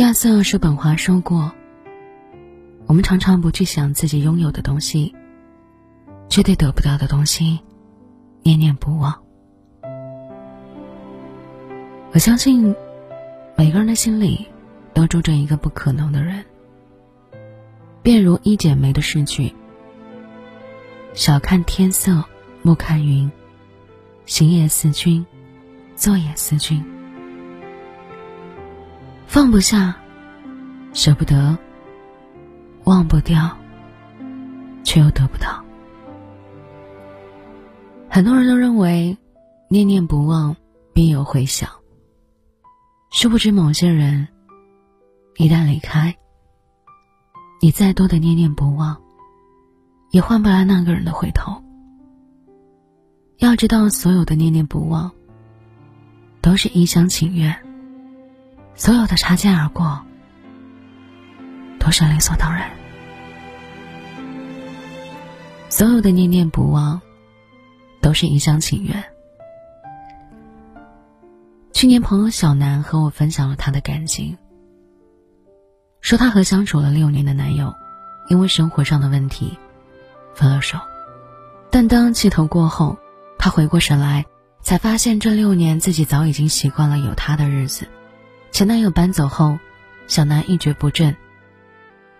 [0.00, 1.52] 亚瑟叔本华说过
[2.88, 5.14] ：“我们常常不去想自己拥有的东西，
[6.30, 7.60] 却对得不到的东西
[8.42, 9.22] 念念不忘。”
[12.12, 12.74] 我相信，
[13.58, 14.46] 每个人的心里
[14.94, 16.46] 都住着一个不可能的人。
[18.02, 19.54] 便如一剪梅的诗句
[21.12, 22.24] ：“晓看天色，
[22.62, 23.30] 暮看云。
[24.24, 25.26] 行也思君，
[25.94, 26.82] 坐也思君。
[29.32, 29.94] 放不下，
[30.92, 31.56] 舍不得，
[32.82, 33.56] 忘不掉，
[34.82, 35.64] 却又得不到。
[38.08, 39.16] 很多人都认为，
[39.68, 40.56] 念念不忘
[40.92, 41.70] 必有回响。
[43.12, 44.26] 殊不知，某些人
[45.36, 46.12] 一旦离开，
[47.62, 49.00] 你再多的念念不忘，
[50.10, 51.62] 也换不来那个人的回头。
[53.38, 55.08] 要知道，所有的念念不忘，
[56.40, 57.54] 都是一厢情愿；
[58.80, 60.00] 所有的擦肩而过，
[61.78, 62.70] 都是理所当然；
[65.68, 66.98] 所有的念念不忘，
[68.00, 69.04] 都是一厢情愿。
[71.74, 74.38] 去年，朋友小南和我分享了他的感情。
[76.00, 77.74] 说她和相处了六年的男友，
[78.30, 79.58] 因为生活上的问题
[80.34, 80.78] 分了手。
[81.70, 82.96] 但当气头过后，
[83.36, 84.24] 她回过神来，
[84.62, 87.86] 才发现这六年自己早已经习惯了有他的日子。
[88.52, 89.58] 前男友搬走后，
[90.06, 91.16] 小南一蹶不振，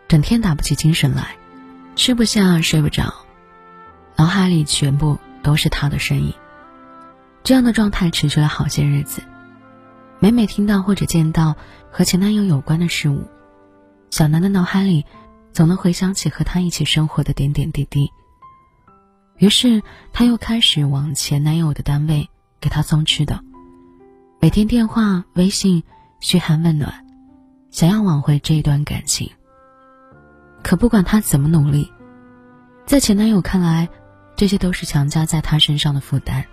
[0.09, 1.37] 整天打不起精神来，
[1.97, 3.13] 吃不下睡不着，
[4.17, 6.35] 脑海里全部都是他的身影。
[7.43, 9.23] 这样的状态持续了好些日子，
[10.19, 11.57] 每每听到或者见到
[11.91, 13.29] 和前男友有关的事物。
[14.11, 15.05] 小南的脑海里，
[15.53, 18.11] 总能回想起和他一起生活的点点滴滴。
[19.37, 22.29] 于是，他又开始往前男友的单位
[22.61, 23.41] 给他送吃的，
[24.41, 25.83] 每天电话、微信
[26.21, 27.05] 嘘寒问暖，
[27.71, 29.31] 想要挽回这一段感情。
[30.63, 31.91] 可不管他怎么努力，
[32.87, 33.89] 在前男友看来，
[34.37, 36.45] 这些都是强加在他身上的负担。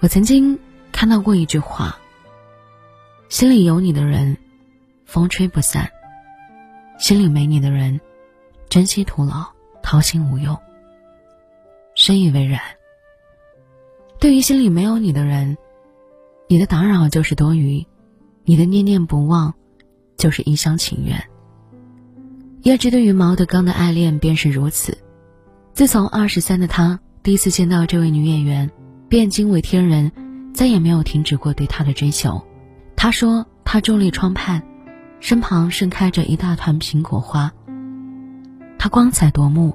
[0.00, 0.58] 我曾经
[0.92, 1.98] 看到过一句话
[3.28, 4.36] ：“心里有你的人。”
[5.08, 5.90] 风吹不散，
[6.98, 7.98] 心里没你的人，
[8.68, 9.46] 珍惜徒劳，
[9.82, 10.54] 掏心无用。
[11.94, 12.60] 深以为然。
[14.20, 15.56] 对于心里没有你的人，
[16.48, 17.86] 你的打扰就是多余，
[18.44, 19.54] 你的念念不忘，
[20.16, 21.22] 就是一厢情愿。
[22.62, 24.96] 叶芝对于毛德刚的爱恋便是如此。
[25.74, 28.70] 自从二十三的他第一次见到这位女演员，
[29.08, 30.10] 便惊为天人，
[30.54, 32.42] 再也没有停止过对她的追求。
[32.96, 34.62] 他说：“他伫立窗畔。”
[35.20, 37.52] 身旁盛开着一大团苹果花。
[38.78, 39.74] 它光彩夺目，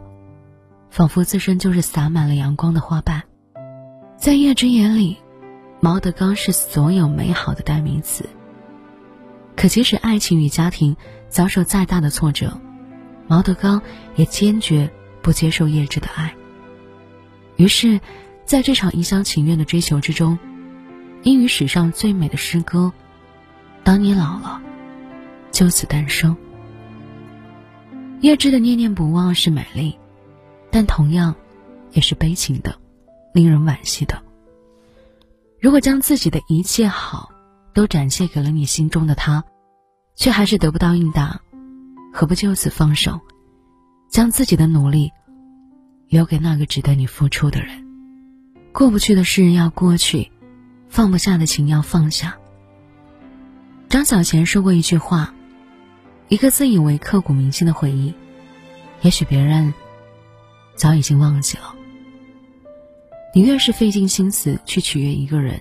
[0.90, 3.22] 仿佛自身就是洒满了阳光的花瓣。
[4.18, 5.18] 在叶之眼里，
[5.84, 8.24] 毛德刚是所有美好的代名词。
[9.54, 10.96] 可即使爱情与家庭
[11.28, 12.58] 遭受再大的挫折，
[13.28, 13.82] 毛德刚
[14.16, 14.90] 也坚决
[15.22, 16.34] 不接受叶芝的爱。
[17.58, 18.00] 于是，
[18.46, 20.40] 在这场一厢情愿的追求之中，
[21.24, 22.94] 英语史上最美的诗歌
[23.84, 24.62] 《当你老了》。
[25.52, 26.34] 就此诞生。
[28.22, 30.00] 叶芝的念念不忘是美丽，
[30.72, 31.36] 但同样，
[31.92, 32.74] 也是悲情的，
[33.34, 34.24] 令人惋惜的。
[35.64, 37.32] 如果将自己的一切好
[37.74, 39.46] 都展现给了你心中的他，
[40.14, 41.40] 却还是得不到应答，
[42.12, 43.22] 何不就此放手，
[44.10, 45.10] 将自己的努力
[46.10, 47.88] 留给那个值得你付出的人？
[48.74, 50.34] 过不去的事要过去，
[50.90, 52.38] 放不下的情要放下。
[53.88, 55.34] 张小娴说过一句话。
[56.28, 58.14] 一个自以为刻骨铭心的回忆，
[59.02, 59.74] 也许别人
[60.76, 61.76] 早已经忘记了。
[63.36, 65.60] 你越是费尽心思去取悦一个人，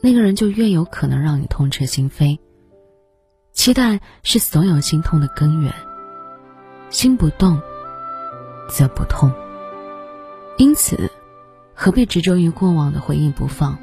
[0.00, 2.38] 那个人就越有可能让你痛彻心扉。
[3.52, 5.74] 期待是所有心痛的根源，
[6.88, 7.60] 心不动
[8.70, 9.32] 则不痛。
[10.58, 11.10] 因此，
[11.74, 13.76] 何必执着于过往的回忆不放？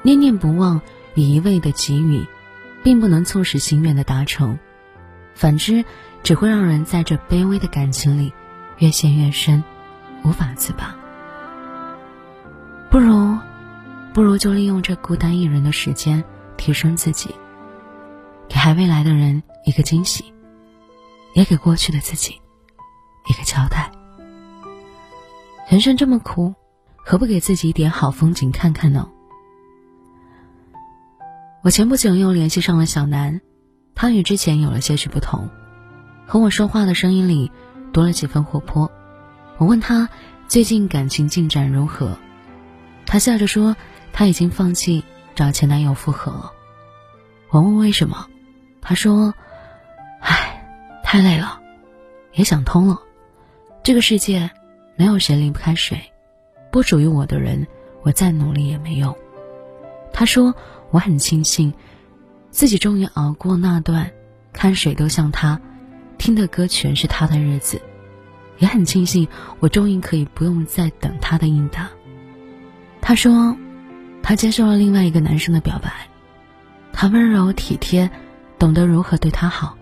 [0.00, 0.80] 念念不忘
[1.14, 2.24] 与一味的给予，
[2.82, 4.58] 并不能促使心愿的达成。
[5.34, 5.84] 反之，
[6.22, 8.32] 只会让人在这卑微的感情里
[8.78, 9.62] 越陷越深，
[10.24, 10.96] 无法自拔。
[12.94, 13.36] 不如，
[14.12, 16.22] 不如就利用这孤单一人的时间，
[16.56, 17.34] 提升自己，
[18.48, 20.32] 给还未来的人一个惊喜，
[21.34, 22.40] 也给过去的自己
[23.28, 23.90] 一个交代。
[25.68, 26.54] 人生这么苦，
[26.94, 29.08] 何不给自己一点好风景看看呢？
[31.64, 33.40] 我前不久又联系上了小南。
[33.96, 35.50] 他与之前有了些许不同，
[36.28, 37.50] 和我说话的声音里
[37.92, 38.88] 多了几分活泼。
[39.58, 40.08] 我问他
[40.46, 42.16] 最近感情进展如何，
[43.14, 43.76] 他笑着说
[44.12, 45.04] 他已经放弃
[45.36, 46.52] 找前男友复合了。
[47.48, 48.26] 我问为什么，
[48.80, 49.32] 他说
[50.18, 50.66] ：“唉，
[51.04, 51.60] 太累了，
[52.32, 52.98] 也想通了。
[53.84, 54.50] 这个世界
[54.96, 56.10] 没有谁离不开谁，
[56.72, 57.64] 不属于我的人，
[58.02, 59.16] 我再努力也没用。”
[60.12, 60.52] 他说
[60.90, 61.72] ：“我很庆幸，
[62.50, 64.10] 自己终于熬过那段
[64.52, 65.60] 看谁都像他，
[66.18, 67.80] 听的歌全是他的日子，
[68.58, 69.28] 也很庆幸
[69.60, 71.88] 我终于可以不用再等他的应答。”
[73.06, 73.54] 他说
[74.24, 75.92] ：“他接受了另外一个男生的表白。”
[76.90, 78.10] 他温柔体贴，
[78.58, 79.76] 懂得如何对他好，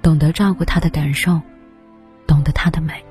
[0.00, 1.42] 懂得照顾他的感受，
[2.26, 3.04] 懂得他的美。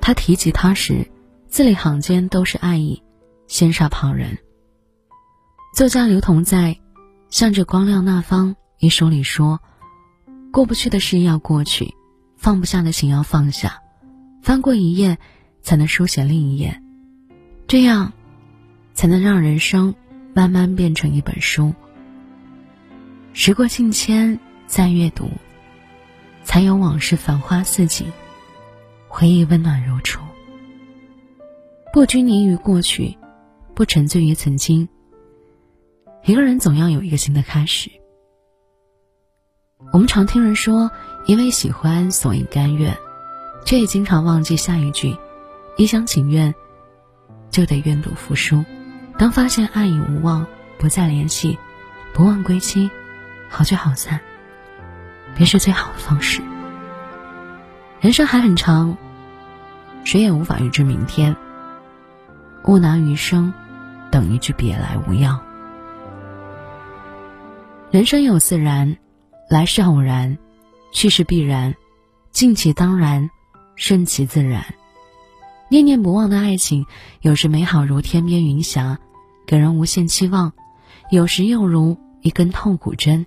[0.00, 1.10] 他提及他时，
[1.48, 3.02] 字里行间都是爱意，
[3.48, 4.38] 羡煞旁人。
[5.74, 6.74] 作家刘同在
[7.30, 9.58] 《向着光亮那方》一书里说
[10.52, 11.94] ：“过不去的事要过去，
[12.36, 13.82] 放不下的情要放下，
[14.40, 15.18] 翻过一页，
[15.62, 16.80] 才能书写另一页，
[17.66, 18.12] 这样，
[18.98, 19.94] 才能让人生
[20.34, 21.72] 慢慢变成一本书。”
[23.32, 25.30] 时过境迁，再阅读，
[26.42, 28.10] 才有往事繁花似锦，
[29.06, 30.20] 回忆温暖如初。
[31.92, 33.16] 不拘泥于过去，
[33.72, 34.88] 不沉醉于曾经。
[36.24, 37.88] 一个人总要有一个新的开始。
[39.92, 40.90] 我们常听人说，
[41.26, 42.98] 因为喜欢所以甘愿，
[43.64, 45.16] 却也经常忘记下一句：
[45.76, 46.52] 一厢情愿，
[47.48, 48.64] 就得愿赌服输。
[49.18, 50.46] 当发现爱已无望，
[50.78, 51.58] 不再联系，
[52.14, 52.88] 不忘归期。
[53.50, 54.20] 好聚好散，
[55.34, 56.40] 便是最好的方式。
[58.00, 58.96] 人生还很长，
[60.04, 61.34] 谁也无法预知明天。
[62.64, 63.52] 勿拿余生
[64.10, 65.40] 等一句别来无恙。
[67.90, 68.98] 人生有自然，
[69.48, 70.38] 来是偶然，
[70.92, 71.74] 去是必然，
[72.30, 73.30] 尽其当然，
[73.74, 74.64] 顺其自然。
[75.70, 76.86] 念念不忘的爱情，
[77.20, 78.98] 有时美好如天边云霞，
[79.48, 80.52] 给人无限期望；
[81.10, 83.24] 有时又如一根痛苦针。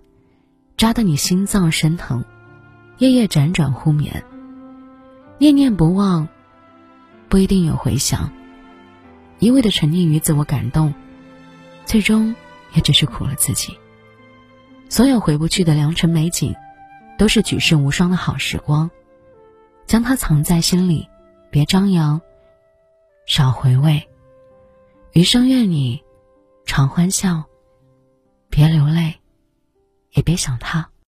[0.77, 2.23] 扎得你心脏生疼，
[2.99, 4.23] 夜夜辗转忽眠。
[5.39, 6.27] 念念不忘，
[7.27, 8.31] 不一定有回响。
[9.39, 10.93] 一味的沉溺于自我感动，
[11.85, 12.35] 最终
[12.75, 13.75] 也只是苦了自己。
[14.89, 16.53] 所有回不去的良辰美景，
[17.17, 18.91] 都是举世无双的好时光。
[19.87, 21.07] 将它藏在心里，
[21.49, 22.21] 别张扬，
[23.25, 24.07] 少回味。
[25.13, 26.03] 余生愿你
[26.71, 27.43] 常欢笑，
[28.49, 29.13] 别流泪。
[30.11, 30.89] 也别想他。